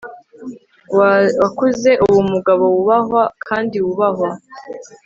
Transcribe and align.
wakuze 1.41 1.89
uba 2.03 2.17
umugabo 2.25 2.63
wubahwa 2.73 3.23
kandi 3.47 3.75
wubahwa 3.85 4.29